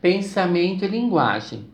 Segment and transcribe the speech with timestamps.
[0.00, 1.66] pensamento e linguagem.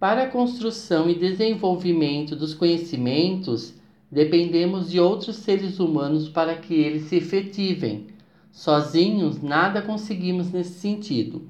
[0.00, 3.74] Para a construção e desenvolvimento dos conhecimentos,
[4.10, 8.08] dependemos de outros seres humanos para que eles se efetivem.
[8.50, 11.48] Sozinhos, nada conseguimos nesse sentido.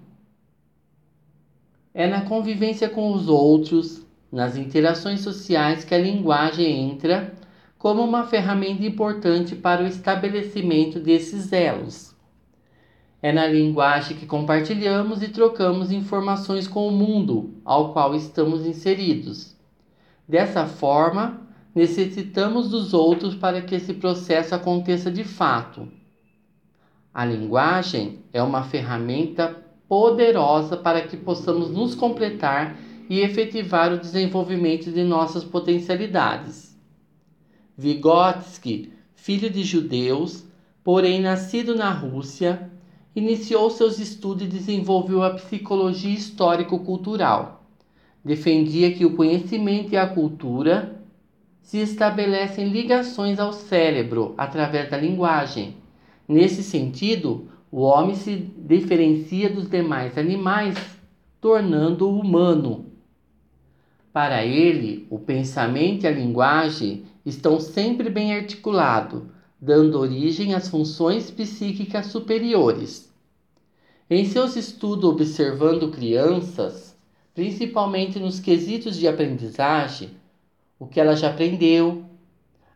[1.95, 7.35] É na convivência com os outros, nas interações sociais, que a linguagem entra
[7.79, 12.16] como uma ferramenta importante para o estabelecimento desses elos.
[13.27, 19.57] É na linguagem que compartilhamos e trocamos informações com o mundo ao qual estamos inseridos.
[20.29, 21.41] Dessa forma,
[21.75, 25.89] necessitamos dos outros para que esse processo aconteça de fato.
[27.13, 29.57] A linguagem é uma ferramenta
[29.89, 32.77] poderosa para que possamos nos completar
[33.11, 36.79] e efetivar o desenvolvimento de nossas potencialidades.
[37.77, 40.47] Vygotsky, filho de judeus,
[40.85, 42.71] porém nascido na Rússia,
[43.17, 47.65] iniciou seus estudos e desenvolveu a psicologia histórico-cultural.
[48.23, 51.01] Defendia que o conhecimento e a cultura
[51.63, 55.79] se estabelecem ligações ao cérebro através da linguagem.
[56.29, 60.77] Nesse sentido, o homem se diferencia dos demais animais,
[61.41, 62.85] tornando-o humano.
[64.13, 69.23] Para ele, o pensamento e a linguagem estão sempre bem articulados,
[69.59, 73.06] dando origem às funções psíquicas superiores.
[74.09, 76.97] Em seus estudos observando crianças,
[77.35, 80.11] principalmente nos quesitos de aprendizagem,
[80.79, 82.05] o que ela já aprendeu,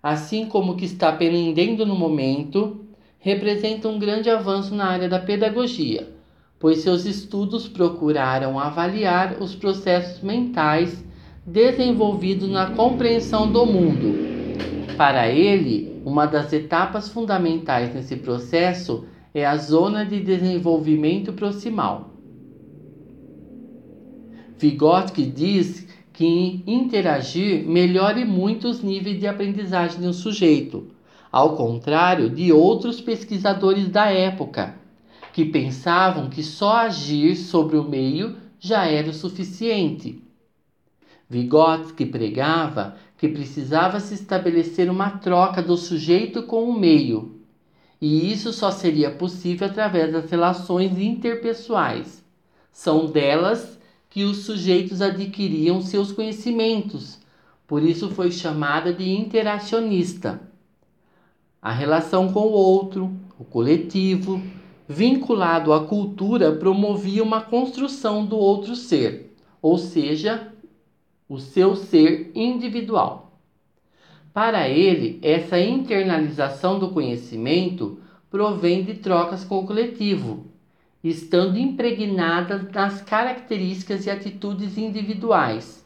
[0.03, 2.85] assim como o que está aprendendo no momento,
[3.21, 6.09] representa um grande avanço na área da pedagogia,
[6.59, 11.05] pois seus estudos procuraram avaliar os processos mentais
[11.47, 14.97] desenvolvidos na compreensão do mundo.
[14.97, 22.11] Para ele, uma das etapas fundamentais nesse processo é a zona de desenvolvimento proximal.
[24.59, 30.89] Vygotsky diz que interagir melhora muito os níveis de aprendizagem um sujeito,
[31.33, 34.75] ao contrário de outros pesquisadores da época,
[35.33, 40.23] que pensavam que só agir sobre o meio já era o suficiente.
[41.29, 47.40] Vygotsky pregava que precisava se estabelecer uma troca do sujeito com o meio,
[48.01, 52.25] e isso só seria possível através das relações interpessoais.
[52.73, 53.79] São delas
[54.09, 57.19] que os sujeitos adquiriam seus conhecimentos,
[57.67, 60.41] por isso foi chamada de interacionista.
[61.63, 64.43] A relação com o outro, o coletivo,
[64.89, 70.53] vinculado à cultura, promovia uma construção do outro ser, ou seja,
[71.29, 73.30] o seu ser individual.
[74.33, 77.99] Para ele, essa internalização do conhecimento
[78.31, 80.47] provém de trocas com o coletivo,
[81.03, 85.85] estando impregnada nas características e atitudes individuais.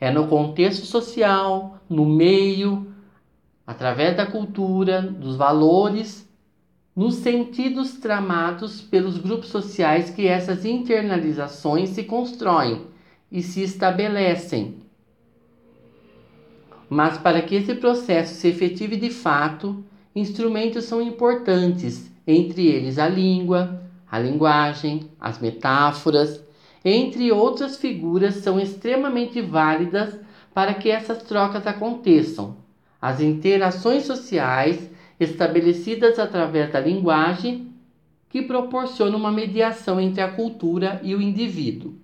[0.00, 2.86] É no contexto social, no meio,
[3.66, 6.28] através da cultura, dos valores,
[6.94, 12.82] nos sentidos tramados pelos grupos sociais que essas internalizações se constroem
[13.30, 14.81] e se estabelecem
[16.92, 19.82] mas para que esse processo se efetive de fato,
[20.14, 26.44] instrumentos são importantes, entre eles a língua, a linguagem, as metáforas,
[26.84, 30.14] entre outras figuras são extremamente válidas
[30.52, 32.58] para que essas trocas aconteçam.
[33.00, 37.72] As interações sociais estabelecidas através da linguagem
[38.28, 41.94] que proporciona uma mediação entre a cultura e o indivíduo.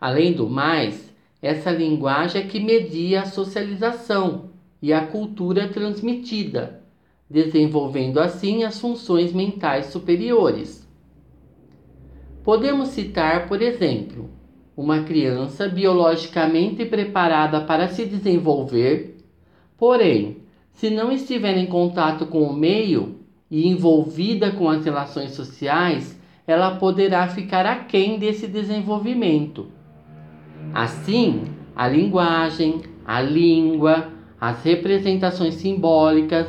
[0.00, 1.11] Além do mais,
[1.42, 6.84] essa linguagem é que media a socialização e a cultura transmitida,
[7.28, 10.88] desenvolvendo assim as funções mentais superiores.
[12.44, 14.30] Podemos citar, por exemplo,
[14.76, 19.16] uma criança biologicamente preparada para se desenvolver,
[19.76, 20.38] porém,
[20.72, 23.16] se não estiver em contato com o meio
[23.50, 29.81] e envolvida com as relações sociais, ela poderá ficar aquém desse desenvolvimento
[30.74, 31.44] Assim,
[31.76, 34.08] a linguagem, a língua,
[34.40, 36.46] as representações simbólicas,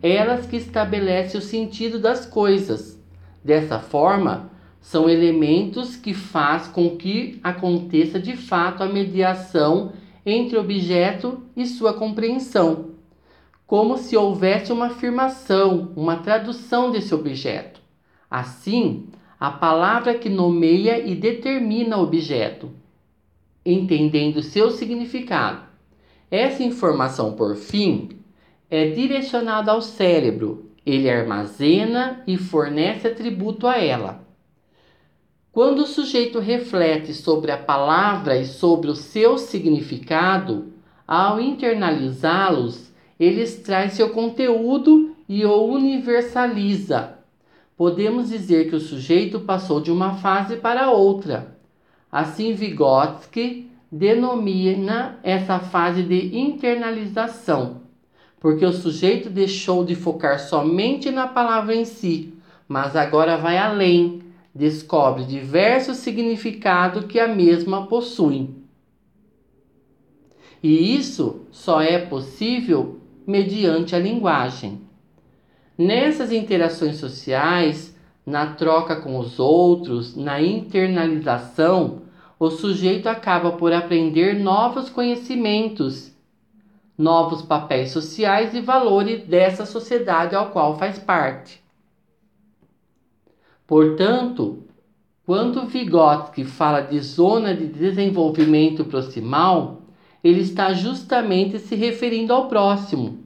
[0.00, 3.02] elas que estabelecem o sentido das coisas.
[3.44, 9.92] Dessa forma, são elementos que faz com que aconteça de fato a mediação
[10.24, 12.92] entre objeto e sua compreensão,
[13.66, 17.80] como se houvesse uma afirmação, uma tradução desse objeto.
[18.30, 19.06] Assim,
[19.40, 22.70] a palavra que nomeia e determina o objeto
[23.66, 25.66] entendendo seu significado.
[26.30, 28.10] Essa informação, por fim,
[28.70, 30.70] é direcionada ao cérebro.
[30.84, 34.24] Ele armazena e fornece atributo a ela.
[35.50, 40.72] Quando o sujeito reflete sobre a palavra e sobre o seu significado,
[41.06, 47.16] ao internalizá-los, ele extrai seu conteúdo e o universaliza.
[47.76, 51.55] Podemos dizer que o sujeito passou de uma fase para outra.
[52.10, 57.82] Assim, Vygotsky denomina essa fase de internalização,
[58.40, 62.34] porque o sujeito deixou de focar somente na palavra em si,
[62.68, 64.22] mas agora vai além,
[64.54, 68.50] descobre diversos significados que a mesma possui.
[70.62, 74.80] E isso só é possível mediante a linguagem.
[75.76, 77.95] Nessas interações sociais,
[78.26, 82.02] na troca com os outros, na internalização,
[82.38, 86.12] o sujeito acaba por aprender novos conhecimentos,
[86.98, 91.62] novos papéis sociais e valores dessa sociedade ao qual faz parte.
[93.64, 94.64] Portanto,
[95.24, 99.82] quando Vygotsky fala de zona de desenvolvimento proximal,
[100.22, 103.24] ele está justamente se referindo ao próximo.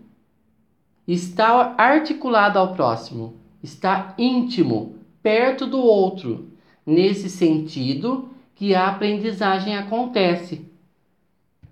[1.09, 6.51] Está articulado ao próximo, está íntimo, perto do outro.
[6.85, 10.67] Nesse sentido, que a aprendizagem acontece.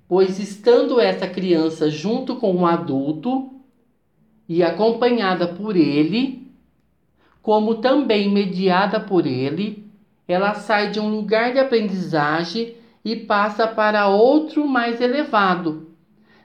[0.06, 3.50] Pois estando essa criança junto com um adulto
[4.48, 6.50] e acompanhada por ele,
[7.42, 9.86] como também mediada por ele,
[10.26, 12.74] ela sai de um lugar de aprendizagem
[13.04, 15.88] e passa para outro mais elevado.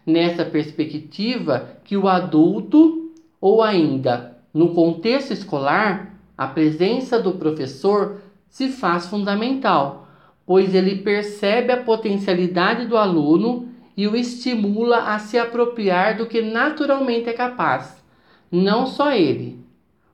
[0.06, 8.70] Nessa perspectiva que o adulto, ou ainda no contexto escolar, a presença do professor se
[8.70, 10.04] faz fundamental
[10.46, 16.42] pois ele percebe a potencialidade do aluno e o estimula a se apropriar do que
[16.42, 18.04] naturalmente é capaz.
[18.52, 19.60] Não só ele,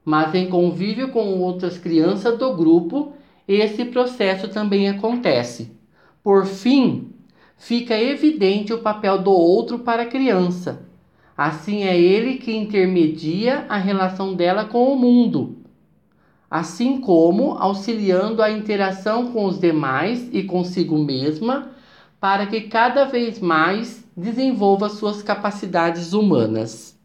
[0.04, 3.14] mas em convívio com outras crianças do grupo,
[3.48, 5.72] esse processo também acontece.
[6.24, 7.10] Por fim,
[7.58, 10.88] fica evidente o papel do outro para a criança.
[11.42, 15.60] Assim é ele que intermedia a relação dela com o mundo
[16.50, 21.70] assim como auxiliando a interação com os demais e consigo mesma,
[22.20, 26.99] para que cada vez mais desenvolva suas capacidades humanas.